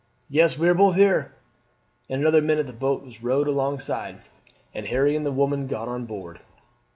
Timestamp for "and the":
5.15-5.31